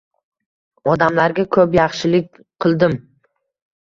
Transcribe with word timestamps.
Odamlarga 0.93 1.45
ko‘p 1.57 1.77
yaxshilik 1.81 2.43
qildim. 2.67 2.97